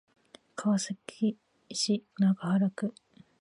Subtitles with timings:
[0.55, 1.37] 川崎
[1.69, 2.95] 市中原区